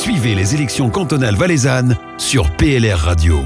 Suivez 0.00 0.34
les 0.34 0.54
élections 0.54 0.88
cantonales 0.88 1.36
valaisannes 1.36 1.94
sur 2.16 2.50
PLR 2.56 2.96
Radio. 2.96 3.40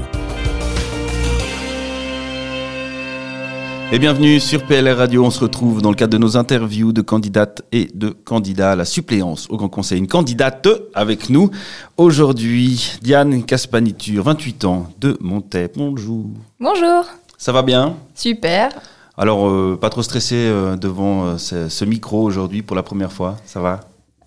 Et 3.91 3.99
bienvenue 3.99 4.39
sur 4.39 4.65
PLR 4.65 4.95
Radio. 4.95 5.25
On 5.25 5.31
se 5.31 5.41
retrouve 5.41 5.81
dans 5.81 5.89
le 5.89 5.97
cadre 5.97 6.13
de 6.13 6.17
nos 6.17 6.37
interviews 6.37 6.93
de 6.93 7.01
candidates 7.01 7.63
et 7.73 7.89
de 7.93 8.07
candidats 8.07 8.71
à 8.71 8.75
la 8.77 8.85
suppléance 8.85 9.49
au 9.49 9.57
Grand 9.57 9.67
Conseil. 9.67 9.99
Une 9.99 10.07
candidate 10.07 10.69
avec 10.93 11.29
nous 11.29 11.51
aujourd'hui, 11.97 12.99
Diane 13.01 13.43
Caspaniture, 13.43 14.23
28 14.23 14.63
ans, 14.63 14.87
de 15.01 15.17
Montaix. 15.19 15.69
Bonjour. 15.75 16.27
Bonjour. 16.61 17.03
Ça 17.37 17.51
va 17.51 17.63
bien? 17.63 17.97
Super. 18.15 18.69
Alors, 19.17 19.49
euh, 19.49 19.77
pas 19.79 19.89
trop 19.89 20.03
stressé 20.03 20.35
euh, 20.35 20.77
devant 20.77 21.25
euh, 21.25 21.37
ce, 21.37 21.67
ce 21.67 21.83
micro 21.83 22.23
aujourd'hui 22.23 22.61
pour 22.61 22.77
la 22.77 22.83
première 22.83 23.11
fois, 23.11 23.35
ça 23.45 23.59
va? 23.59 23.81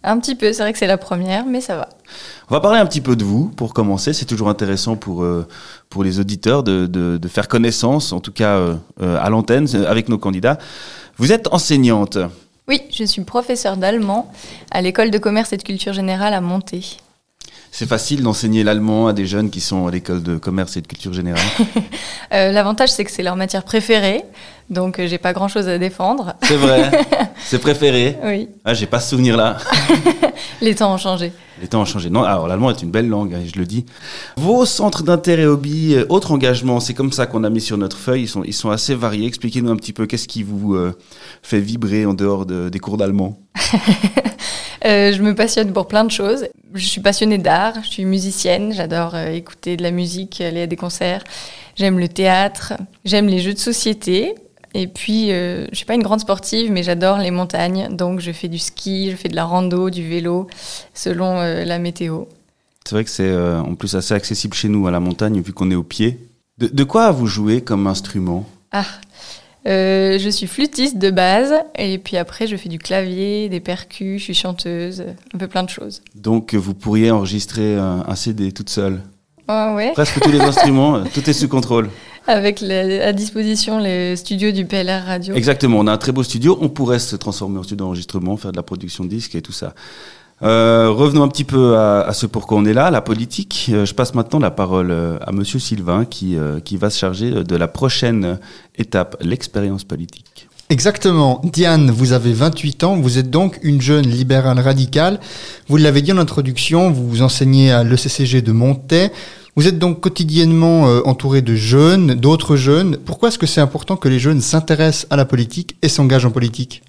Un 0.04 0.20
petit 0.20 0.36
peu, 0.36 0.52
c'est 0.52 0.62
vrai 0.62 0.72
que 0.72 0.78
c'est 0.78 0.86
la 0.86 0.96
première, 0.98 1.44
mais 1.44 1.60
ça 1.60 1.76
va. 1.76 1.88
On 2.50 2.54
va 2.54 2.60
parler 2.60 2.78
un 2.78 2.86
petit 2.86 3.00
peu 3.00 3.16
de 3.16 3.24
vous 3.24 3.48
pour 3.56 3.74
commencer. 3.74 4.12
C'est 4.12 4.26
toujours 4.26 4.48
intéressant 4.48 4.96
pour, 4.96 5.22
euh, 5.22 5.46
pour 5.90 6.04
les 6.04 6.20
auditeurs 6.20 6.62
de, 6.62 6.86
de, 6.86 7.18
de 7.18 7.28
faire 7.28 7.48
connaissance, 7.48 8.12
en 8.12 8.20
tout 8.20 8.32
cas 8.32 8.56
euh, 8.56 8.74
euh, 9.02 9.18
à 9.20 9.28
l'antenne, 9.28 9.66
avec 9.86 10.08
nos 10.08 10.18
candidats. 10.18 10.58
Vous 11.16 11.32
êtes 11.32 11.48
enseignante. 11.52 12.16
Oui, 12.68 12.82
je 12.92 13.04
suis 13.04 13.22
professeure 13.24 13.76
d'allemand 13.76 14.30
à 14.70 14.82
l'école 14.82 15.10
de 15.10 15.18
commerce 15.18 15.52
et 15.52 15.56
de 15.56 15.62
culture 15.62 15.92
générale 15.92 16.32
à 16.32 16.40
Monté. 16.40 16.98
C'est 17.70 17.86
facile 17.88 18.22
d'enseigner 18.22 18.64
l'allemand 18.64 19.06
à 19.08 19.12
des 19.12 19.26
jeunes 19.26 19.50
qui 19.50 19.60
sont 19.60 19.86
à 19.86 19.90
l'école 19.90 20.22
de 20.22 20.36
commerce 20.36 20.76
et 20.76 20.80
de 20.80 20.86
culture 20.86 21.12
générale. 21.12 21.42
Euh, 22.34 22.52
L'avantage, 22.52 22.90
c'est 22.90 23.04
que 23.06 23.10
c'est 23.10 23.22
leur 23.22 23.36
matière 23.36 23.64
préférée, 23.64 24.22
donc 24.68 24.98
euh, 24.98 25.06
j'ai 25.08 25.16
pas 25.16 25.32
grand 25.32 25.48
chose 25.48 25.66
à 25.66 25.78
défendre. 25.78 26.34
C'est 26.42 26.56
vrai. 26.58 26.90
C'est 27.42 27.58
préféré. 27.58 28.18
Oui, 28.22 28.50
Ah, 28.66 28.74
j'ai 28.74 28.84
pas 28.86 29.00
ce 29.00 29.08
souvenir-là. 29.10 29.56
les 30.60 30.74
temps 30.74 30.92
ont 30.92 30.98
changé. 30.98 31.32
Les 31.62 31.68
temps 31.68 31.80
ont 31.80 31.84
changé. 31.86 32.10
Non, 32.10 32.22
alors 32.24 32.46
l'allemand 32.46 32.68
est 32.70 32.82
une 32.82 32.90
belle 32.90 33.08
langue, 33.08 33.32
hein, 33.32 33.40
je 33.50 33.58
le 33.58 33.64
dis. 33.64 33.86
Vos 34.36 34.66
centres 34.66 35.02
d'intérêt, 35.04 35.46
hobby, 35.46 35.94
euh, 35.94 36.04
autres 36.10 36.32
engagements, 36.32 36.80
c'est 36.80 36.92
comme 36.92 37.12
ça 37.12 37.24
qu'on 37.24 37.44
a 37.44 37.48
mis 37.50 37.62
sur 37.62 37.78
notre 37.78 37.96
feuille. 37.96 38.24
Ils 38.24 38.28
sont, 38.28 38.44
ils 38.44 38.52
sont 38.52 38.68
assez 38.68 38.94
variés. 38.94 39.26
Expliquez-nous 39.26 39.70
un 39.70 39.76
petit 39.76 39.94
peu 39.94 40.04
qu'est-ce 40.04 40.28
qui 40.28 40.42
vous 40.42 40.74
euh, 40.74 40.94
fait 41.42 41.60
vibrer 41.60 42.04
en 42.04 42.12
dehors 42.12 42.44
de- 42.44 42.68
des 42.68 42.78
cours 42.78 42.98
d'allemand. 42.98 43.38
Euh, 44.84 45.12
je 45.12 45.22
me 45.22 45.34
passionne 45.34 45.72
pour 45.72 45.88
plein 45.88 46.04
de 46.04 46.10
choses. 46.10 46.46
Je 46.74 46.86
suis 46.86 47.00
passionnée 47.00 47.38
d'art, 47.38 47.74
je 47.82 47.88
suis 47.88 48.04
musicienne, 48.04 48.72
j'adore 48.72 49.14
euh, 49.14 49.30
écouter 49.30 49.76
de 49.76 49.82
la 49.82 49.90
musique, 49.90 50.40
aller 50.40 50.62
à 50.62 50.66
des 50.66 50.76
concerts. 50.76 51.24
J'aime 51.76 51.98
le 51.98 52.08
théâtre, 52.08 52.74
j'aime 53.04 53.26
les 53.26 53.40
jeux 53.40 53.54
de 53.54 53.58
société. 53.58 54.34
Et 54.74 54.86
puis, 54.86 55.32
euh, 55.32 55.66
je 55.70 55.76
suis 55.76 55.86
pas 55.86 55.94
une 55.94 56.02
grande 56.02 56.20
sportive, 56.20 56.70
mais 56.70 56.82
j'adore 56.82 57.18
les 57.18 57.30
montagnes. 57.30 57.88
Donc, 57.90 58.20
je 58.20 58.32
fais 58.32 58.48
du 58.48 58.58
ski, 58.58 59.10
je 59.10 59.16
fais 59.16 59.28
de 59.28 59.34
la 59.34 59.44
rando, 59.44 59.88
du 59.90 60.06
vélo, 60.06 60.46
selon 60.92 61.40
euh, 61.40 61.64
la 61.64 61.78
météo. 61.78 62.24
C'est 62.84 62.94
vrai 62.94 63.04
que 63.04 63.10
c'est 63.10 63.34
en 63.34 63.74
plus 63.74 63.94
assez 63.96 64.14
accessible 64.14 64.54
chez 64.54 64.68
nous 64.68 64.86
à 64.86 64.90
la 64.90 65.00
montagne 65.00 65.40
vu 65.42 65.52
qu'on 65.52 65.70
est 65.70 65.74
au 65.74 65.82
pied. 65.82 66.18
De, 66.56 66.68
de 66.68 66.84
quoi 66.84 67.10
vous 67.10 67.26
jouez 67.26 67.60
comme 67.60 67.86
instrument? 67.86 68.46
Ah, 68.72 68.86
euh, 69.66 70.18
je 70.18 70.28
suis 70.28 70.46
flûtiste 70.46 70.98
de 70.98 71.10
base, 71.10 71.54
et 71.76 71.98
puis 71.98 72.16
après, 72.16 72.46
je 72.46 72.56
fais 72.56 72.68
du 72.68 72.78
clavier, 72.78 73.48
des 73.48 73.60
percus, 73.60 74.20
je 74.20 74.24
suis 74.24 74.34
chanteuse, 74.34 75.04
un 75.34 75.38
peu 75.38 75.48
plein 75.48 75.62
de 75.62 75.68
choses. 75.68 76.02
Donc 76.14 76.54
euh, 76.54 76.58
vous 76.58 76.74
pourriez 76.74 77.10
enregistrer 77.10 77.76
un, 77.76 78.04
un 78.06 78.14
CD 78.14 78.52
toute 78.52 78.70
seule. 78.70 79.02
Ouais, 79.48 79.74
ouais. 79.74 79.92
Presque 79.92 80.20
tous 80.20 80.30
les 80.30 80.40
instruments, 80.42 80.96
euh, 80.96 81.04
tout 81.12 81.28
est 81.28 81.32
sous 81.32 81.48
contrôle. 81.48 81.90
Avec 82.26 82.62
à 82.62 83.12
disposition 83.14 83.78
les 83.78 84.14
studios 84.16 84.52
du 84.52 84.66
PLR 84.66 85.04
Radio. 85.06 85.34
Exactement, 85.34 85.78
on 85.78 85.86
a 85.86 85.92
un 85.92 85.98
très 85.98 86.12
beau 86.12 86.22
studio, 86.22 86.58
on 86.60 86.68
pourrait 86.68 86.98
se 86.98 87.16
transformer 87.16 87.58
en 87.58 87.62
studio 87.62 87.86
d'enregistrement, 87.86 88.36
faire 88.36 88.52
de 88.52 88.56
la 88.56 88.62
production 88.62 89.04
de 89.04 89.08
disques 89.08 89.34
et 89.34 89.40
tout 89.40 89.52
ça. 89.52 89.74
Euh, 90.42 90.90
revenons 90.90 91.24
un 91.24 91.28
petit 91.28 91.44
peu 91.44 91.76
à, 91.76 92.02
à 92.02 92.12
ce 92.12 92.26
pourquoi 92.26 92.58
on 92.58 92.64
est 92.64 92.72
là, 92.72 92.90
la 92.90 93.00
politique. 93.00 93.70
Euh, 93.72 93.84
je 93.84 93.94
passe 93.94 94.14
maintenant 94.14 94.38
la 94.38 94.52
parole 94.52 94.90
euh, 94.90 95.18
à 95.20 95.32
Monsieur 95.32 95.58
Sylvain 95.58 96.04
qui, 96.04 96.36
qui 96.64 96.76
va 96.76 96.90
se 96.90 96.98
charger 96.98 97.30
de 97.30 97.56
la 97.56 97.68
prochaine 97.68 98.38
étape, 98.76 99.16
l'expérience 99.20 99.84
politique. 99.84 100.48
Exactement. 100.70 101.40
Diane, 101.44 101.90
vous 101.90 102.12
avez 102.12 102.32
28 102.32 102.84
ans, 102.84 102.96
vous 102.96 103.18
êtes 103.18 103.30
donc 103.30 103.58
une 103.62 103.80
jeune 103.80 104.06
libérale 104.06 104.60
radicale. 104.60 105.18
Vous 105.66 105.78
l'avez 105.78 106.02
dit 106.02 106.12
en 106.12 106.18
introduction, 106.18 106.90
vous 106.90 107.22
enseignez 107.22 107.72
à 107.72 107.82
l'ECCG 107.84 108.42
de 108.42 108.52
Montaix. 108.52 109.10
Vous 109.56 109.66
êtes 109.66 109.78
donc 109.78 110.00
quotidiennement 110.00 110.84
entouré 111.04 111.42
de 111.42 111.56
jeunes, 111.56 112.14
d'autres 112.14 112.54
jeunes. 112.54 112.96
Pourquoi 112.98 113.30
est-ce 113.30 113.38
que 113.38 113.46
c'est 113.46 113.62
important 113.62 113.96
que 113.96 114.08
les 114.08 114.20
jeunes 114.20 114.40
s'intéressent 114.40 115.06
à 115.10 115.16
la 115.16 115.24
politique 115.24 115.76
et 115.82 115.88
s'engagent 115.88 116.26
en 116.26 116.30
politique? 116.30 116.82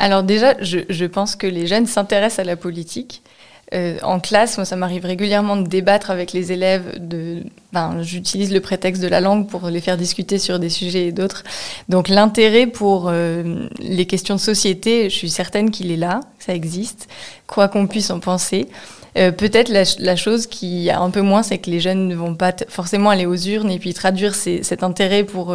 Alors 0.00 0.22
déjà, 0.22 0.54
je, 0.62 1.04
pense 1.04 1.36
que 1.36 1.46
les 1.46 1.66
jeunes 1.66 1.86
s'intéressent 1.86 2.38
à 2.38 2.44
la 2.44 2.56
politique. 2.56 3.22
Euh, 3.74 3.98
en 4.02 4.18
classe, 4.18 4.56
moi, 4.56 4.64
ça 4.64 4.74
m'arrive 4.74 5.04
régulièrement 5.04 5.56
de 5.56 5.68
débattre 5.68 6.10
avec 6.10 6.32
les 6.32 6.52
élèves. 6.52 6.98
Ben, 7.72 8.02
j'utilise 8.02 8.50
le 8.50 8.60
prétexte 8.60 9.02
de 9.02 9.08
la 9.08 9.20
langue 9.20 9.46
pour 9.46 9.68
les 9.68 9.82
faire 9.82 9.98
discuter 9.98 10.38
sur 10.38 10.58
des 10.58 10.70
sujets 10.70 11.08
et 11.08 11.12
d'autres. 11.12 11.44
Donc 11.90 12.08
l'intérêt 12.08 12.66
pour 12.66 13.08
euh, 13.08 13.68
les 13.78 14.06
questions 14.06 14.36
de 14.36 14.40
société, 14.40 15.10
je 15.10 15.14
suis 15.14 15.28
certaine 15.28 15.70
qu'il 15.70 15.92
est 15.92 15.98
là, 15.98 16.20
ça 16.38 16.54
existe, 16.54 17.06
quoi 17.46 17.68
qu'on 17.68 17.86
puisse 17.86 18.10
en 18.10 18.20
penser. 18.20 18.68
Euh, 19.18 19.32
Peut-être 19.32 19.68
la, 19.68 19.82
la, 19.98 20.16
chose 20.16 20.46
qui 20.46 20.88
a 20.88 20.98
un 20.98 21.10
peu 21.10 21.20
moins, 21.20 21.42
c'est 21.42 21.58
que 21.58 21.68
les 21.68 21.80
jeunes 21.80 22.08
ne 22.08 22.16
vont 22.16 22.34
pas 22.34 22.54
forcément 22.68 23.10
aller 23.10 23.26
aux 23.26 23.36
urnes 23.36 23.70
et 23.70 23.78
puis 23.78 23.92
traduire 23.92 24.34
cet 24.34 24.82
intérêt 24.82 25.24
pour 25.24 25.54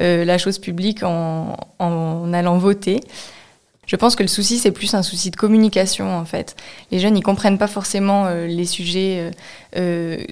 la 0.00 0.38
chose 0.38 0.58
publique 0.58 1.02
en 1.02 2.32
allant 2.32 2.56
voter. 2.56 3.00
Je 3.86 3.96
pense 3.96 4.16
que 4.16 4.22
le 4.22 4.28
souci, 4.28 4.58
c'est 4.58 4.72
plus 4.72 4.94
un 4.94 5.02
souci 5.02 5.30
de 5.30 5.36
communication, 5.36 6.16
en 6.16 6.24
fait. 6.24 6.56
Les 6.90 6.98
jeunes, 6.98 7.16
ils 7.16 7.22
comprennent 7.22 7.58
pas 7.58 7.66
forcément 7.66 8.26
euh, 8.26 8.46
les 8.46 8.64
sujets 8.64 9.18
euh, 9.20 9.30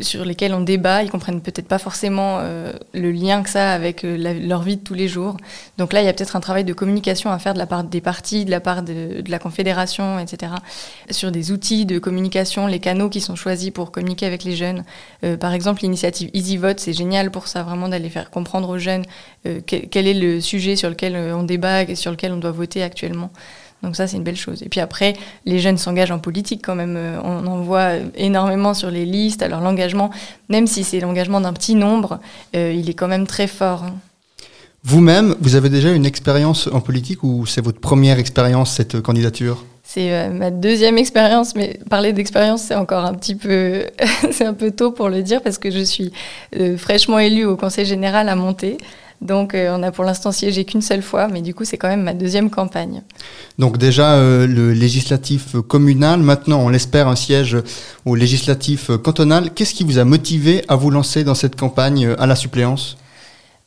sur 0.00 0.24
lesquels 0.24 0.54
on 0.54 0.60
débat, 0.60 1.02
ils 1.02 1.10
comprennent 1.10 1.40
peut-être 1.40 1.66
pas 1.66 1.78
forcément 1.78 2.38
euh, 2.40 2.72
le 2.94 3.10
lien 3.10 3.42
que 3.42 3.50
ça 3.50 3.72
a 3.72 3.74
avec 3.74 4.04
euh, 4.04 4.16
leur 4.16 4.62
vie 4.62 4.76
de 4.76 4.82
tous 4.82 4.94
les 4.94 5.08
jours. 5.08 5.36
Donc 5.78 5.92
là, 5.92 6.00
il 6.02 6.04
y 6.04 6.08
a 6.08 6.12
peut-être 6.12 6.36
un 6.36 6.40
travail 6.40 6.64
de 6.64 6.72
communication 6.72 7.30
à 7.30 7.38
faire 7.38 7.54
de 7.54 7.58
la 7.58 7.66
part 7.66 7.84
des 7.84 8.00
partis, 8.00 8.44
de 8.44 8.50
la 8.50 8.60
part 8.60 8.82
de, 8.82 9.22
la 9.26 9.38
Confédération, 9.38 10.18
etc. 10.18 10.52
Sur 11.10 11.32
des 11.32 11.50
outils 11.50 11.86
de 11.86 11.98
communication, 11.98 12.66
les 12.66 12.78
canaux 12.78 13.08
qui 13.08 13.20
sont 13.20 13.36
choisis 13.36 13.70
pour 13.70 13.90
communiquer 13.90 14.26
avec 14.26 14.44
les 14.44 14.54
jeunes. 14.54 14.84
Euh, 15.24 15.36
par 15.36 15.52
exemple, 15.52 15.82
l'initiative 15.82 16.30
Easy 16.34 16.56
Vote, 16.56 16.80
c'est 16.80 16.92
génial 16.92 17.30
pour 17.30 17.48
ça, 17.48 17.62
vraiment 17.62 17.88
d'aller 17.88 18.10
faire 18.10 18.30
comprendre 18.30 18.68
aux 18.68 18.78
jeunes 18.78 19.04
euh, 19.46 19.60
quel, 19.66 19.88
quel, 19.88 20.06
est 20.06 20.14
le 20.14 20.40
sujet 20.40 20.76
sur 20.76 20.88
lequel 20.90 21.16
euh, 21.16 21.36
on 21.36 21.42
débat 21.42 21.82
et 21.82 21.94
sur 21.94 22.10
lequel 22.10 22.32
on 22.32 22.36
doit 22.36 22.52
voter 22.52 22.82
actuellement. 22.82 23.30
Donc 23.82 23.96
ça, 23.96 24.06
c'est 24.06 24.16
une 24.16 24.22
belle 24.22 24.36
chose. 24.36 24.62
Et 24.62 24.68
puis 24.68 24.80
après, 24.80 25.14
les 25.44 25.58
jeunes 25.58 25.78
s'engagent 25.78 26.12
en 26.12 26.18
politique 26.18 26.62
quand 26.64 26.74
même. 26.74 26.96
Euh, 26.96 27.18
On 27.24 27.46
en 27.46 27.60
voit 27.62 27.94
énormément 28.16 28.74
sur 28.74 28.90
les 28.90 29.04
listes. 29.04 29.42
Alors 29.42 29.60
l'engagement, 29.60 30.10
même 30.48 30.66
si 30.66 30.84
c'est 30.84 31.00
l'engagement 31.00 31.40
d'un 31.40 31.52
petit 31.52 31.74
nombre, 31.74 32.20
euh, 32.54 32.72
il 32.72 32.88
est 32.88 32.94
quand 32.94 33.08
même 33.08 33.26
très 33.26 33.46
fort. 33.46 33.84
hein. 33.84 33.94
Vous-même, 34.84 35.36
vous 35.40 35.54
avez 35.54 35.68
déjà 35.68 35.92
une 35.92 36.06
expérience 36.06 36.68
en 36.72 36.80
politique 36.80 37.22
ou 37.22 37.46
c'est 37.46 37.60
votre 37.60 37.78
première 37.78 38.18
expérience, 38.18 38.72
cette 38.72 39.00
candidature? 39.00 39.64
C'est 39.84 40.12
euh, 40.12 40.30
ma 40.30 40.50
deuxième 40.50 40.98
expérience, 40.98 41.54
mais 41.54 41.78
parler 41.90 42.12
d'expérience, 42.12 42.62
c'est 42.62 42.74
encore 42.74 43.04
un 43.04 43.14
petit 43.14 43.34
peu, 43.36 43.84
c'est 44.32 44.44
un 44.44 44.54
peu 44.54 44.70
tôt 44.72 44.90
pour 44.90 45.08
le 45.08 45.22
dire 45.22 45.40
parce 45.42 45.58
que 45.58 45.70
je 45.70 45.80
suis 45.84 46.12
euh, 46.56 46.76
fraîchement 46.76 47.18
élue 47.20 47.44
au 47.44 47.56
Conseil 47.56 47.84
général 47.84 48.28
à 48.28 48.34
Monter. 48.34 48.78
Donc 49.22 49.54
euh, 49.54 49.72
on 49.72 49.82
a 49.84 49.92
pour 49.92 50.04
l'instant 50.04 50.32
siégé 50.32 50.64
qu'une 50.64 50.82
seule 50.82 51.00
fois, 51.00 51.28
mais 51.28 51.42
du 51.42 51.54
coup 51.54 51.64
c'est 51.64 51.78
quand 51.78 51.88
même 51.88 52.02
ma 52.02 52.12
deuxième 52.12 52.50
campagne. 52.50 53.02
Donc 53.58 53.78
déjà 53.78 54.14
euh, 54.14 54.48
le 54.48 54.72
législatif 54.72 55.56
communal, 55.68 56.20
maintenant 56.20 56.60
on 56.60 56.68
l'espère 56.68 57.06
un 57.06 57.14
siège 57.14 57.56
au 58.04 58.16
législatif 58.16 58.90
cantonal. 59.02 59.50
Qu'est-ce 59.54 59.74
qui 59.74 59.84
vous 59.84 59.98
a 59.98 60.04
motivé 60.04 60.64
à 60.66 60.74
vous 60.74 60.90
lancer 60.90 61.22
dans 61.22 61.36
cette 61.36 61.54
campagne 61.54 62.06
euh, 62.06 62.20
à 62.20 62.26
la 62.26 62.34
suppléance? 62.34 62.96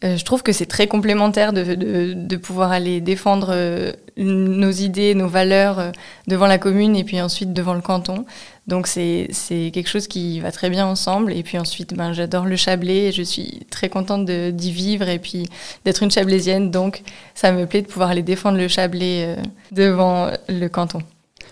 Je 0.06 0.24
trouve 0.24 0.44
que 0.44 0.52
c'est 0.52 0.66
très 0.66 0.88
complémentaire 0.88 1.52
de, 1.52 2.14
de, 2.14 2.38
pouvoir 2.38 2.72
aller 2.72 3.02
défendre 3.02 3.48
euh, 3.52 3.92
nos 4.18 4.70
idées, 4.70 5.16
nos 5.16 5.28
valeurs 5.28 5.80
euh, 5.80 5.92
devant 6.28 6.48
la 6.48 6.58
commune 6.58 6.96
et 6.96 7.04
puis 7.04 7.20
ensuite 7.22 7.54
devant 7.54 7.74
le 7.74 7.82
canton. 7.82 8.26
Donc 8.68 8.88
c'est 8.88 9.28
quelque 9.74 9.90
chose 9.90 10.08
qui 10.08 10.40
va 10.40 10.52
très 10.52 10.70
bien 10.70 10.86
ensemble. 10.86 11.34
Et 11.34 11.44
puis 11.44 11.58
ensuite, 11.58 11.94
ben, 11.96 12.14
j'adore 12.14 12.46
le 12.46 12.56
Chablais. 12.56 13.06
Et 13.06 13.12
je 13.12 13.24
suis 13.24 13.62
très 13.70 13.90
contente 13.90 14.26
d'y 14.26 14.72
vivre 14.72 15.08
et 15.08 15.20
puis 15.20 15.48
d'être 15.86 16.04
une 16.04 16.12
Chablaisienne. 16.12 16.72
Donc 16.72 17.02
ça 17.34 17.52
me 17.52 17.66
plaît 17.66 17.82
de 17.82 17.88
pouvoir 17.88 18.10
aller 18.10 18.24
défendre 18.24 18.58
le 18.58 18.68
Chablais 18.68 19.26
euh, 19.26 19.36
devant 19.72 20.30
le 20.50 20.68
canton. 20.68 21.00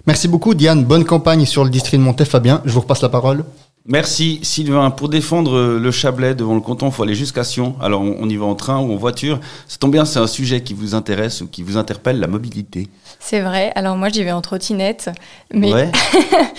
Merci 0.05 0.27
beaucoup 0.27 0.53
Diane. 0.53 0.83
Bonne 0.83 1.05
campagne 1.05 1.45
sur 1.45 1.63
le 1.63 1.69
district 1.69 1.99
de 1.99 2.03
Montaix. 2.03 2.25
Fabien, 2.25 2.61
je 2.65 2.71
vous 2.71 2.81
repasse 2.81 3.01
la 3.01 3.09
parole. 3.09 3.45
Merci 3.85 4.39
Sylvain. 4.43 4.91
Pour 4.91 5.09
défendre 5.09 5.77
le 5.77 5.91
Chablais 5.91 6.35
devant 6.35 6.55
le 6.55 6.61
canton, 6.61 6.87
il 6.87 6.93
faut 6.93 7.03
aller 7.03 7.15
jusqu'à 7.15 7.43
Sion. 7.43 7.75
Alors 7.81 8.01
on, 8.01 8.15
on, 8.17 8.29
y 8.29 8.37
va 8.37 8.45
en 8.45 8.55
train 8.55 8.79
ou 8.79 8.93
en 8.93 8.95
voiture. 8.95 9.41
Ça 9.67 9.77
tombe 9.77 9.91
bien, 9.91 10.05
c'est 10.05 10.19
un 10.19 10.27
sujet 10.27 10.61
qui 10.63 10.73
vous 10.73 10.95
intéresse 10.95 11.41
ou 11.41 11.47
qui 11.47 11.63
vous 11.63 11.75
interpelle, 11.75 12.21
la 12.21 12.27
mobilité. 12.27 12.87
C'est 13.19 13.41
vrai. 13.41 13.73
Alors 13.75 13.97
moi 13.97 14.07
j'y 14.07 14.23
vais 14.23 14.31
en 14.31 14.41
trottinette. 14.41 15.09
Mais... 15.53 15.73
Ouais. 15.73 15.91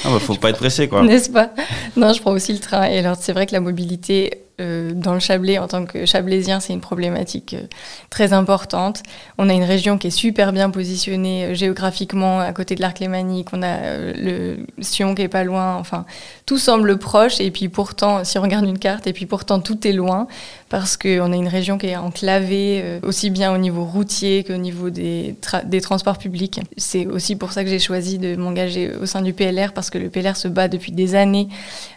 ah 0.05 0.11
bah, 0.11 0.19
faut 0.19 0.35
pas 0.35 0.51
être 0.51 0.59
pressé 0.59 0.87
quoi. 0.87 1.03
N'est-ce 1.03 1.31
pas? 1.31 1.51
Non, 1.97 2.13
je 2.13 2.21
prends 2.21 2.33
aussi 2.33 2.53
le 2.53 2.59
train. 2.59 2.85
Et 2.85 2.99
alors 2.99 3.17
c'est 3.19 3.33
vrai 3.33 3.47
que 3.47 3.53
la 3.53 3.61
mobilité, 3.61 4.44
euh, 4.61 4.93
dans 4.95 5.15
le 5.15 5.19
Chablais, 5.19 5.59
en 5.59 5.67
tant 5.67 5.85
que 5.85 6.07
Chablaisien, 6.07 6.61
c'est 6.61 6.73
une 6.73 6.81
problématique 6.81 7.55
euh, 7.55 7.67
très 8.09 8.33
importante. 8.33 9.03
On 9.37 9.49
a 9.49 9.53
une 9.53 9.65
région 9.65 9.99
qui 9.99 10.07
est 10.07 10.11
super 10.11 10.53
bien 10.53 10.71
positionnée 10.71 11.47
euh, 11.47 11.55
géographiquement 11.55 12.39
à 12.39 12.53
côté 12.53 12.77
de 12.77 12.81
l'arc 12.81 13.01
lémanique. 13.01 13.49
On 13.53 13.65
a 13.65 14.13
le 14.15 14.59
Sion 14.81 15.17
qui 15.17 15.23
est 15.23 15.29
pas 15.29 15.43
loin. 15.43 15.75
Enfin, 15.75 16.05
tout 16.47 16.59
semble 16.59 16.99
proche. 16.99 17.41
Et 17.41 17.51
puis 17.51 17.69
pourtant, 17.69 18.23
si 18.23 18.39
on 18.39 18.43
regarde 18.43 18.65
une 18.65 18.79
carte, 18.79 19.09
et 19.09 19.13
puis 19.13 19.27
pourtant 19.27 19.59
tout 19.59 19.89
est 19.89 19.93
loin 19.93 20.29
parce 20.69 20.97
qu'on 20.97 21.33
a 21.33 21.37
une 21.37 21.49
région 21.49 21.77
qui 21.77 21.87
est 21.87 21.97
enclavée 21.97 22.99
aussi 23.03 23.31
bien 23.31 23.55
au 23.55 23.59
niveau 23.59 23.85
routier 23.85 24.43
qu'au 24.43 24.57
niveau 24.57 24.91
des, 24.91 25.37
des 25.65 25.81
transports 25.81 26.19
publics. 26.19 26.61
C'est 26.77 27.07
aussi 27.07 27.37
pour 27.37 27.53
ça 27.53 27.63
que 27.63 27.71
j'ai 27.71 27.79
choisi 27.79 28.19
de 28.19 28.35
m'engager 28.35 28.93
au 28.97 29.07
sein 29.07 29.23
du 29.23 29.33
PLR 29.33 29.73
parce 29.73 29.91
que 29.91 29.99
le 29.99 30.11
PLR 30.11 30.37
se 30.37 30.49
bat 30.49 30.67
depuis 30.67 30.91
des 30.91 31.15
années 31.15 31.49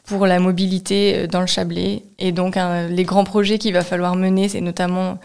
pour 0.06 0.28
la 0.28 0.40
mobilité 0.40 1.28
dans 1.28 1.42
le 1.42 1.48
Chablais. 1.48 2.04
Et 2.20 2.32
donc, 2.32 2.47
donc 2.48 2.90
les 2.90 3.04
grands 3.04 3.24
projets 3.24 3.58
qu'il 3.58 3.74
va 3.74 3.84
falloir 3.84 4.16
mener, 4.16 4.48
c'est 4.48 4.62
notamment 4.62 5.20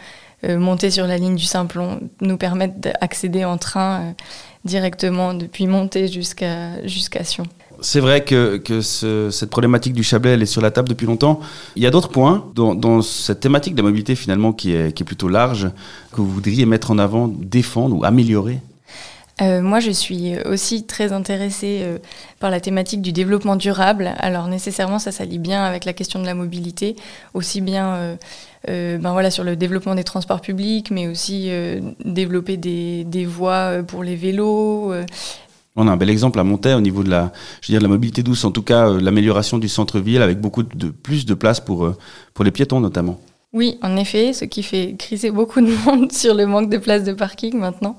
euh, 0.44 0.58
monter 0.58 0.90
sur 0.90 1.06
la 1.06 1.18
ligne 1.18 1.36
du 1.36 1.44
Simplon, 1.44 2.00
nous 2.20 2.36
permettre 2.36 2.74
d'accéder 2.78 3.44
en 3.44 3.58
train 3.58 4.00
euh, 4.00 4.12
directement 4.64 5.34
depuis 5.34 5.68
Monté 5.68 6.08
jusqu'à 6.08 6.84
jusqu'à 6.84 7.22
Sion. 7.22 7.44
C'est 7.80 8.00
vrai 8.00 8.24
que, 8.24 8.60
cette 8.80 9.50
problématique 9.50 9.92
du 9.92 10.02
Chablais, 10.02 10.30
elle 10.30 10.42
est 10.42 10.46
sur 10.46 10.62
la 10.62 10.70
table 10.70 10.88
depuis 10.88 11.06
longtemps. 11.06 11.40
Il 11.74 11.82
y 11.82 11.86
a 11.86 11.90
d'autres 11.90 12.10
points 12.10 12.50
dans, 12.54 13.02
cette 13.02 13.40
thématique 13.40 13.74
de 13.74 13.82
la 13.82 13.88
mobilité 13.88 14.14
finalement 14.14 14.52
qui 14.52 14.72
est 14.72 15.04
plutôt 15.04 15.28
large, 15.28 15.68
que 16.12 16.20
vous 16.20 16.30
voudriez 16.30 16.64
mettre 16.64 16.92
en 16.92 16.98
avant, 16.98 17.26
défendre 17.28 17.96
ou 17.96 18.04
améliorer 18.04 18.60
euh, 19.42 19.60
moi, 19.60 19.80
je 19.80 19.90
suis 19.90 20.38
aussi 20.44 20.84
très 20.84 21.12
intéressée 21.12 21.80
euh, 21.82 21.98
par 22.38 22.50
la 22.50 22.60
thématique 22.60 23.02
du 23.02 23.12
développement 23.12 23.56
durable. 23.56 24.14
Alors 24.18 24.46
nécessairement, 24.46 24.98
ça 24.98 25.10
s'allie 25.10 25.38
bien 25.38 25.64
avec 25.64 25.84
la 25.84 25.92
question 25.92 26.20
de 26.20 26.26
la 26.26 26.34
mobilité, 26.34 26.96
aussi 27.34 27.60
bien 27.60 28.16
euh, 28.68 28.98
ben 28.98 29.12
voilà, 29.12 29.30
sur 29.30 29.42
le 29.42 29.56
développement 29.56 29.94
des 29.94 30.04
transports 30.04 30.40
publics, 30.40 30.90
mais 30.90 31.08
aussi 31.08 31.50
développer 32.04 32.56
des, 32.56 33.04
des, 33.04 33.24
voies 33.24 33.82
pour 33.86 34.04
les 34.04 34.14
vélos. 34.14 34.92
On 35.74 35.88
a 35.88 35.90
un 35.90 35.96
bel 35.96 36.10
exemple 36.10 36.38
à 36.38 36.44
Montaix 36.44 36.74
au 36.74 36.80
niveau 36.80 37.02
de 37.02 37.10
la, 37.10 37.32
je 37.60 37.68
veux 37.68 37.72
dire, 37.72 37.80
de 37.80 37.84
la 37.84 37.88
mobilité 37.88 38.22
douce, 38.22 38.44
en 38.44 38.52
tout 38.52 38.62
cas 38.62 38.88
l'amélioration 38.90 39.58
du 39.58 39.68
centre-ville 39.68 40.22
avec 40.22 40.40
beaucoup 40.40 40.62
de 40.62 40.90
plus 40.90 41.26
de 41.26 41.34
place 41.34 41.58
pour, 41.60 41.92
pour 42.34 42.44
les 42.44 42.50
piétons 42.52 42.78
notamment. 42.78 43.18
Oui, 43.52 43.78
en 43.82 43.96
effet, 43.96 44.32
ce 44.32 44.46
qui 44.46 44.62
fait 44.62 44.94
criser 44.98 45.30
beaucoup 45.30 45.60
de 45.60 45.70
monde 45.84 46.10
sur 46.22 46.34
le 46.34 46.46
manque 46.46 46.70
de 46.70 46.78
places 46.78 47.04
de 47.04 47.12
parking 47.12 47.58
maintenant. 47.58 47.98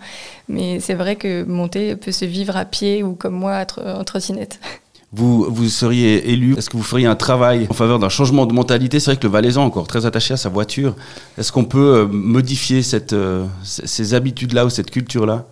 Mais 0.49 0.79
c'est 0.79 0.95
vrai 0.95 1.15
que 1.15 1.43
monter 1.43 1.95
peut 1.95 2.11
se 2.11 2.25
vivre 2.25 2.57
à 2.57 2.65
pied 2.65 3.03
ou 3.03 3.13
comme 3.13 3.35
moi 3.35 3.63
en 3.77 4.03
trottinette. 4.03 4.59
Vous, 5.15 5.45
vous 5.47 5.69
seriez 5.69 6.31
élu, 6.31 6.57
est-ce 6.57 6.71
que 6.71 6.75
vous 6.75 6.81
feriez 6.81 7.05
un 7.05 7.15
travail 7.15 7.67
en 7.69 7.73
faveur 7.75 7.99
d'un 7.99 8.09
changement 8.09 8.47
de 8.47 8.53
mentalité? 8.53 8.99
C'est 8.99 9.11
vrai 9.11 9.19
que 9.19 9.27
le 9.27 9.31
Valaisan 9.31 9.63
encore 9.63 9.85
très 9.85 10.07
attaché 10.07 10.33
à 10.33 10.37
sa 10.37 10.49
voiture. 10.49 10.95
Est-ce 11.37 11.51
qu'on 11.51 11.65
peut 11.65 11.97
euh, 11.97 12.07
modifier 12.07 12.81
cette, 12.81 13.13
euh, 13.13 13.45
ces 13.61 14.15
habitudes-là 14.15 14.65
ou 14.65 14.71
cette 14.71 14.89
culture-là? 14.89 15.45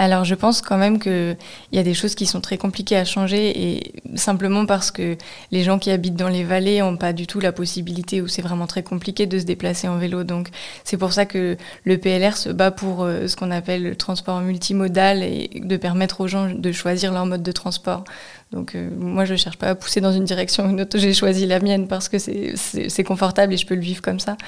Alors 0.00 0.24
je 0.24 0.34
pense 0.34 0.62
quand 0.62 0.78
même 0.78 0.98
qu'il 0.98 1.36
y 1.72 1.78
a 1.78 1.82
des 1.82 1.92
choses 1.92 2.14
qui 2.14 2.24
sont 2.24 2.40
très 2.40 2.56
compliquées 2.56 2.96
à 2.96 3.04
changer 3.04 3.74
et 3.74 3.92
simplement 4.14 4.64
parce 4.64 4.90
que 4.90 5.18
les 5.50 5.62
gens 5.62 5.78
qui 5.78 5.90
habitent 5.90 6.16
dans 6.16 6.30
les 6.30 6.42
vallées 6.42 6.80
n'ont 6.80 6.96
pas 6.96 7.12
du 7.12 7.26
tout 7.26 7.38
la 7.38 7.52
possibilité 7.52 8.22
ou 8.22 8.26
c'est 8.26 8.40
vraiment 8.40 8.66
très 8.66 8.82
compliqué 8.82 9.26
de 9.26 9.38
se 9.38 9.44
déplacer 9.44 9.88
en 9.88 9.98
vélo. 9.98 10.24
Donc 10.24 10.48
c'est 10.84 10.96
pour 10.96 11.12
ça 11.12 11.26
que 11.26 11.58
le 11.84 11.98
PLR 11.98 12.38
se 12.38 12.48
bat 12.48 12.70
pour 12.70 13.02
euh, 13.02 13.28
ce 13.28 13.36
qu'on 13.36 13.50
appelle 13.50 13.82
le 13.82 13.94
transport 13.94 14.40
multimodal 14.40 15.22
et 15.22 15.50
de 15.62 15.76
permettre 15.76 16.22
aux 16.22 16.28
gens 16.28 16.48
de 16.48 16.72
choisir 16.72 17.12
leur 17.12 17.26
mode 17.26 17.42
de 17.42 17.52
transport. 17.52 18.04
Donc 18.52 18.74
euh, 18.74 18.88
moi 18.98 19.26
je 19.26 19.34
cherche 19.36 19.58
pas 19.58 19.68
à 19.68 19.74
pousser 19.74 20.00
dans 20.00 20.12
une 20.12 20.24
direction 20.24 20.64
ou 20.64 20.70
une 20.70 20.80
autre, 20.80 20.96
j'ai 20.96 21.12
choisi 21.12 21.44
la 21.44 21.60
mienne 21.60 21.88
parce 21.88 22.08
que 22.08 22.16
c'est 22.18 23.04
confortable 23.04 23.52
et 23.52 23.58
je 23.58 23.66
peux 23.66 23.74
le 23.74 23.82
vivre 23.82 24.00
comme 24.00 24.18
ça. 24.18 24.38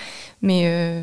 Mais 0.41 0.63
euh, 0.65 1.03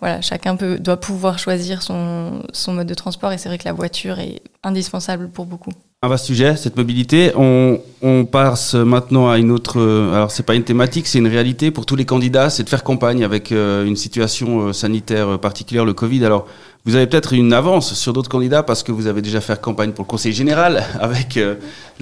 voilà, 0.00 0.20
chacun 0.20 0.56
peut, 0.56 0.78
doit 0.78 0.98
pouvoir 0.98 1.38
choisir 1.38 1.82
son, 1.82 2.42
son 2.52 2.72
mode 2.72 2.86
de 2.86 2.94
transport 2.94 3.32
et 3.32 3.38
c'est 3.38 3.48
vrai 3.48 3.58
que 3.58 3.64
la 3.64 3.72
voiture 3.72 4.18
est 4.18 4.42
indispensable 4.62 5.28
pour 5.28 5.46
beaucoup. 5.46 5.72
Un 6.02 6.08
vaste 6.08 6.26
sujet, 6.26 6.54
cette 6.54 6.76
mobilité. 6.76 7.32
On, 7.34 7.80
on 8.02 8.24
passe 8.24 8.74
maintenant 8.74 9.28
à 9.28 9.38
une 9.38 9.50
autre. 9.50 9.80
Alors, 10.14 10.30
c'est 10.30 10.44
pas 10.44 10.54
une 10.54 10.62
thématique, 10.62 11.08
c'est 11.08 11.18
une 11.18 11.26
réalité 11.26 11.72
pour 11.72 11.86
tous 11.86 11.96
les 11.96 12.04
candidats, 12.04 12.50
c'est 12.50 12.62
de 12.62 12.68
faire 12.68 12.84
campagne 12.84 13.24
avec 13.24 13.50
euh, 13.50 13.84
une 13.84 13.96
situation 13.96 14.68
euh, 14.68 14.72
sanitaire 14.72 15.40
particulière, 15.40 15.84
le 15.84 15.94
Covid. 15.94 16.24
Alors, 16.24 16.46
vous 16.84 16.94
avez 16.94 17.08
peut-être 17.08 17.32
une 17.32 17.52
avance 17.52 17.94
sur 17.94 18.12
d'autres 18.12 18.30
candidats 18.30 18.62
parce 18.62 18.84
que 18.84 18.92
vous 18.92 19.08
avez 19.08 19.22
déjà 19.22 19.40
fait 19.40 19.60
campagne 19.60 19.90
pour 19.90 20.04
le 20.04 20.08
Conseil 20.08 20.32
général 20.32 20.84
avec 21.00 21.36
euh, 21.36 21.56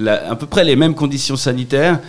à 0.07 0.35
peu 0.35 0.45
près 0.45 0.63
les 0.63 0.75
mêmes 0.75 0.93
conditions 0.93 1.35
sanitaires. 1.35 1.99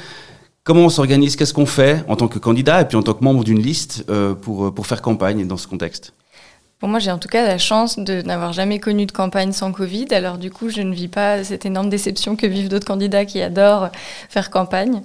Comment 0.68 0.82
on 0.82 0.90
s'organise? 0.90 1.34
Qu'est-ce 1.34 1.54
qu'on 1.54 1.64
fait 1.64 2.04
en 2.08 2.16
tant 2.16 2.28
que 2.28 2.38
candidat 2.38 2.82
et 2.82 2.84
puis 2.84 2.98
en 2.98 3.02
tant 3.02 3.14
que 3.14 3.24
membre 3.24 3.42
d'une 3.42 3.58
liste 3.58 4.04
euh, 4.10 4.34
pour, 4.34 4.66
euh, 4.66 4.70
pour 4.70 4.86
faire 4.86 5.00
campagne 5.00 5.46
dans 5.46 5.56
ce 5.56 5.66
contexte? 5.66 6.12
Pour 6.78 6.90
moi, 6.90 6.98
j'ai 6.98 7.10
en 7.10 7.16
tout 7.16 7.30
cas 7.30 7.46
la 7.46 7.56
chance 7.56 7.98
de 7.98 8.20
n'avoir 8.20 8.52
jamais 8.52 8.78
connu 8.78 9.06
de 9.06 9.12
campagne 9.12 9.52
sans 9.52 9.72
Covid. 9.72 10.08
Alors 10.10 10.36
du 10.36 10.50
coup, 10.50 10.68
je 10.68 10.82
ne 10.82 10.94
vis 10.94 11.08
pas 11.08 11.42
cette 11.42 11.64
énorme 11.64 11.88
déception 11.88 12.36
que 12.36 12.46
vivent 12.46 12.68
d'autres 12.68 12.86
candidats 12.86 13.24
qui 13.24 13.40
adorent 13.40 13.88
faire 14.28 14.50
campagne. 14.50 15.00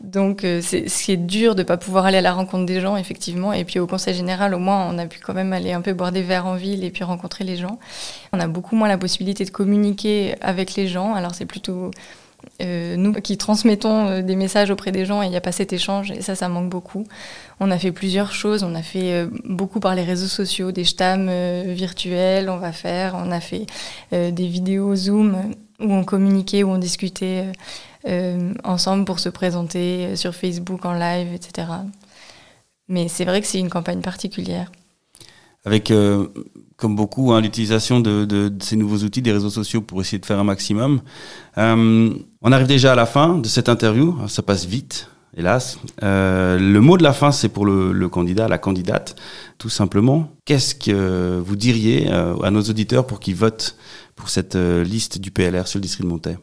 Donc 0.00 0.44
euh, 0.44 0.60
c'est 0.62 0.88
c'est 0.88 1.18
dur 1.18 1.56
de 1.56 1.60
ne 1.60 1.66
pas 1.66 1.76
pouvoir 1.76 2.06
aller 2.06 2.16
à 2.16 2.22
la 2.22 2.32
rencontre 2.32 2.64
des 2.64 2.80
gens, 2.80 2.96
effectivement. 2.96 3.52
Et 3.52 3.64
puis 3.64 3.80
au 3.80 3.86
Conseil 3.86 4.14
général, 4.14 4.54
au 4.54 4.58
moins, 4.58 4.88
on 4.90 4.96
a 4.96 5.04
pu 5.04 5.20
quand 5.20 5.34
même 5.34 5.52
aller 5.52 5.72
un 5.72 5.82
peu 5.82 5.92
boire 5.92 6.12
des 6.12 6.22
verres 6.22 6.46
en 6.46 6.54
ville 6.54 6.84
et 6.84 6.90
puis 6.90 7.04
rencontrer 7.04 7.44
les 7.44 7.58
gens. 7.58 7.78
On 8.32 8.40
a 8.40 8.46
beaucoup 8.46 8.76
moins 8.76 8.88
la 8.88 8.96
possibilité 8.96 9.44
de 9.44 9.50
communiquer 9.50 10.36
avec 10.40 10.74
les 10.74 10.88
gens. 10.88 11.12
Alors 11.12 11.34
c'est 11.34 11.44
plutôt 11.44 11.90
euh, 12.60 12.96
nous 12.96 13.12
qui 13.12 13.36
transmettons 13.38 14.06
euh, 14.08 14.22
des 14.22 14.36
messages 14.36 14.70
auprès 14.70 14.92
des 14.92 15.04
gens 15.04 15.22
et 15.22 15.26
il 15.26 15.30
n'y 15.30 15.36
a 15.36 15.40
pas 15.40 15.52
cet 15.52 15.72
échange 15.72 16.10
et 16.10 16.22
ça, 16.22 16.34
ça 16.34 16.48
manque 16.48 16.68
beaucoup. 16.68 17.06
On 17.60 17.70
a 17.70 17.78
fait 17.78 17.92
plusieurs 17.92 18.32
choses, 18.32 18.62
on 18.62 18.74
a 18.74 18.82
fait 18.82 19.12
euh, 19.12 19.26
beaucoup 19.44 19.80
par 19.80 19.94
les 19.94 20.04
réseaux 20.04 20.28
sociaux, 20.28 20.70
des 20.70 20.84
stams 20.84 21.30
virtuels, 21.66 22.50
on 22.50 22.58
va 22.58 22.72
faire, 22.72 23.14
on 23.16 23.30
a 23.30 23.40
fait 23.40 23.66
des 24.12 24.46
vidéos 24.46 24.94
Zoom 24.94 25.52
où 25.80 25.92
on 25.92 26.04
communiquait, 26.04 26.62
où 26.62 26.70
on 26.70 26.78
discutait 26.78 27.46
ensemble 28.64 29.04
pour 29.04 29.18
se 29.18 29.28
présenter 29.28 30.16
sur 30.16 30.34
Facebook 30.34 30.84
en 30.84 30.94
live, 30.94 31.32
etc. 31.34 31.68
Mais 32.88 33.08
c'est 33.08 33.24
vrai 33.24 33.40
que 33.40 33.46
c'est 33.46 33.60
une 33.60 33.70
campagne 33.70 34.00
particulière. 34.00 34.70
Avec 35.64 35.92
comme 36.82 36.96
beaucoup, 36.96 37.32
hein, 37.32 37.40
l'utilisation 37.40 38.00
de, 38.00 38.24
de, 38.24 38.52
ces 38.60 38.74
nouveaux 38.74 38.98
outils 38.98 39.22
des 39.22 39.30
réseaux 39.30 39.50
sociaux 39.50 39.82
pour 39.82 40.00
essayer 40.00 40.18
de 40.18 40.26
faire 40.26 40.40
un 40.40 40.44
maximum. 40.44 41.00
Euh, 41.56 42.10
on 42.42 42.50
arrive 42.50 42.66
déjà 42.66 42.90
à 42.90 42.94
la 42.96 43.06
fin 43.06 43.38
de 43.38 43.46
cette 43.46 43.68
interview. 43.68 44.16
Ça 44.26 44.42
passe 44.42 44.66
vite, 44.66 45.08
hélas. 45.36 45.78
Euh, 46.02 46.58
le 46.58 46.80
mot 46.80 46.98
de 46.98 47.04
la 47.04 47.12
fin, 47.12 47.30
c'est 47.30 47.48
pour 47.48 47.66
le, 47.66 47.92
le, 47.92 48.08
candidat, 48.08 48.48
la 48.48 48.58
candidate, 48.58 49.14
tout 49.58 49.68
simplement. 49.68 50.28
Qu'est-ce 50.44 50.74
que 50.74 51.38
vous 51.38 51.54
diriez 51.54 52.10
euh, 52.10 52.34
à 52.42 52.50
nos 52.50 52.62
auditeurs 52.62 53.06
pour 53.06 53.20
qu'ils 53.20 53.36
votent 53.36 53.76
pour 54.16 54.28
cette 54.28 54.56
euh, 54.56 54.82
liste 54.82 55.18
du 55.18 55.30
PLR 55.30 55.68
sur 55.68 55.78
le 55.78 55.82
district 55.82 56.02
de 56.02 56.08
Montaix? 56.08 56.36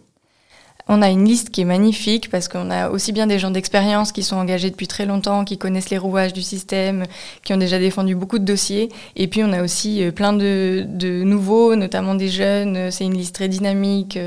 On 0.90 1.04
a 1.04 1.10
une 1.10 1.24
liste 1.24 1.52
qui 1.52 1.62
est 1.62 1.66
magnifique 1.66 2.30
parce 2.32 2.48
qu'on 2.48 2.72
a 2.72 2.90
aussi 2.90 3.12
bien 3.12 3.28
des 3.28 3.38
gens 3.38 3.52
d'expérience 3.52 4.12
qui 4.12 4.24
sont 4.24 4.36
engagés 4.36 4.72
depuis 4.72 4.88
très 4.88 5.06
longtemps, 5.06 5.46
qui 5.46 5.60
connaissent 5.60 5.92
les 5.92 6.00
rouages 6.00 6.34
du 6.34 6.42
système, 6.42 7.06
qui 7.44 7.54
ont 7.54 7.58
déjà 7.58 7.78
défendu 7.78 8.16
beaucoup 8.16 8.40
de 8.40 8.44
dossiers. 8.44 8.90
Et 9.16 9.28
puis 9.28 9.44
on 9.44 9.54
a 9.54 9.62
aussi 9.62 10.04
euh, 10.04 10.12
plein 10.12 10.34
de, 10.34 10.88
nouveaux, 11.24 11.76
notamment 11.76 12.16
des 12.16 12.28
jeunes. 12.28 12.90
C'est 12.90 13.06
une 13.06 13.14
liste 13.14 13.36
très 13.36 13.48
dynamique. 13.48 14.18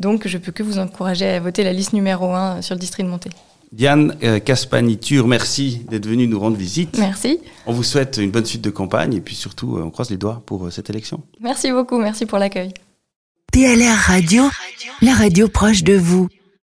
Donc 0.00 0.28
je 0.28 0.36
peux 0.36 0.52
que 0.52 0.62
vous 0.62 0.78
encourager 0.78 1.26
à 1.26 1.40
voter 1.40 1.64
la 1.64 1.72
liste 1.72 1.94
numéro 1.94 2.30
1 2.34 2.60
sur 2.60 2.74
le 2.74 2.80
district 2.80 3.06
de 3.06 3.10
Monté. 3.10 3.30
Diane 3.72 4.14
euh, 4.22 4.38
Caspaniture, 4.38 5.26
merci 5.26 5.80
d'être 5.88 6.06
venue 6.06 6.28
nous 6.28 6.38
rendre 6.38 6.58
visite. 6.58 6.98
Merci. 6.98 7.38
On 7.64 7.72
vous 7.72 7.84
souhaite 7.84 8.18
une 8.18 8.30
bonne 8.30 8.44
suite 8.44 8.60
de 8.60 8.68
campagne 8.68 9.14
et 9.14 9.22
puis 9.22 9.34
surtout, 9.34 9.78
euh, 9.78 9.82
on 9.82 9.90
croise 9.90 10.10
les 10.10 10.18
doigts 10.18 10.42
pour 10.44 10.70
cette 10.70 10.90
élection. 10.90 11.22
Merci 11.40 11.72
beaucoup, 11.72 11.96
merci 11.96 12.26
pour 12.26 12.38
l'accueil. 12.38 12.74
PLR 13.52 13.94
Radio, 14.06 14.44
la 15.02 15.12
radio 15.12 15.46
proche 15.46 15.82
de 15.82 15.92
vous. 15.92 16.26